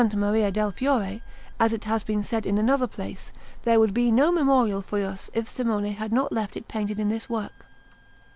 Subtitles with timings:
[0.15, 1.21] Maria del Fiore,
[1.59, 3.31] as it has been said in another place,
[3.65, 7.09] there would be no memorial for us if Simone had not left it painted in
[7.09, 7.67] this work.